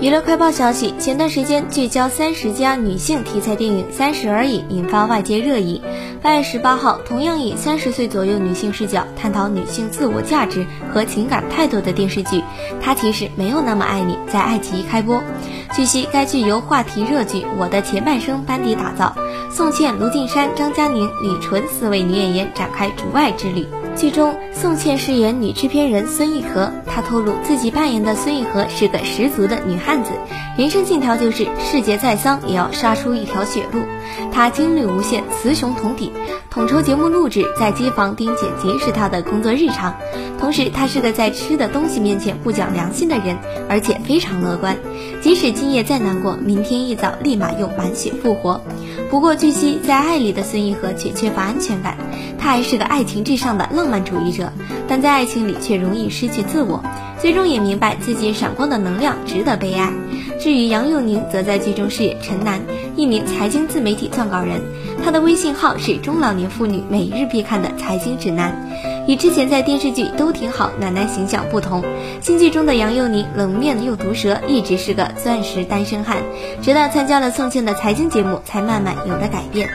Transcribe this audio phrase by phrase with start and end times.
[0.00, 5.82] 娱乐快报消息：前段时间聚焦三十家女性题材电影《三十而已》引发外界热议。
[6.22, 12.38] 八月十八号，同样以三十岁左右女性视角探讨女性自我价值和情感态度的电视剧
[12.80, 15.22] 《他其实没有那么爱你》在爱奇艺开播。
[15.74, 19.14] 据悉，该剧由话题热剧《我的前半生》班底打造，
[19.50, 23.66] 宋茜、卢靖姗、张嘉宁、李纯四位女演员展开主外之旅。
[23.96, 30.10] 剧中，宋茜饰演女制片人孙艺和，她透露自己扮演的孙艺和是个十足的女汉子，
[30.56, 33.82] 人生信条就是世界再丧也要杀出一条血路。
[34.32, 36.12] 她精力无限，雌雄同体，
[36.50, 39.94] 统筹节目录制，在机房盯剪辑是她的工作日常。
[40.38, 43.36] 同时，她是个在吃的东西面前不讲良心的人，
[43.68, 44.78] 而且非常乐观，
[45.20, 48.62] 即使今夜再难过，明天一早立马又满血复活。
[49.10, 51.98] 不过，据悉在爱里的孙艺和却缺乏安全感，
[52.38, 54.52] 他还是个爱情至上的浪漫主义者，
[54.86, 56.84] 但在爱情里却容易失去自我，
[57.18, 59.90] 最终也明白自己闪光的能量值得被爱。
[60.38, 62.60] 至于杨佑宁，则在剧中饰演陈楠，
[62.94, 64.60] 一名财经自媒体撰稿人，
[65.02, 68.54] 他的微信号是中老年妇女每日必看的财经指南。
[69.08, 71.82] 与之前在电视剧都挺好奶奶形象不同，
[72.20, 76.18] 新剧中的杨佑宁冷面又毒舌，一直是个钻石单身汉，
[76.60, 79.70] 直到参加了宋茜的财经节目，才慢慢有了改变。